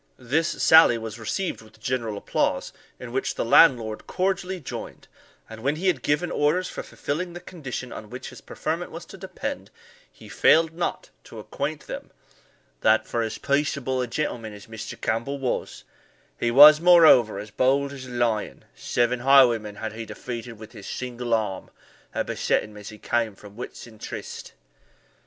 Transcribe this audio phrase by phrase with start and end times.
[0.17, 5.07] This sally was received with general applause, in which the landlord cordially joined;
[5.47, 9.05] and when he had given orders for fulfilling the condition on which his preferment was
[9.05, 9.69] to depend,
[10.11, 12.09] he failed not to acquaint them,
[12.79, 14.99] "that, for as peaceable a gentleman as Mr.
[14.99, 15.83] Campbell was,
[16.39, 20.87] he was, moreover, as bold as a lion seven highwaymen had he defeated with his
[20.87, 21.69] single arm,
[22.11, 24.53] that beset him as he came from Whitson Tryste."